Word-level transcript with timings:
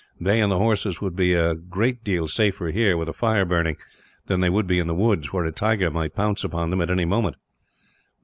They 0.19 0.41
and 0.41 0.51
the 0.51 0.57
horses 0.57 0.99
would 0.99 1.15
be 1.15 1.35
a 1.35 1.53
great 1.53 2.03
deal 2.03 2.27
safer 2.27 2.71
here, 2.71 2.97
with 2.97 3.07
a 3.07 3.13
fire 3.13 3.45
burning; 3.45 3.77
than 4.25 4.39
they 4.41 4.49
would 4.49 4.65
be 4.65 4.79
in 4.79 4.87
the 4.87 4.95
woods, 4.95 5.31
where 5.31 5.45
a 5.45 5.51
tiger 5.51 5.91
might 5.91 6.15
pounce 6.15 6.43
upon 6.43 6.71
them, 6.71 6.81
at 6.81 6.89
any 6.89 7.05
moment. 7.05 7.35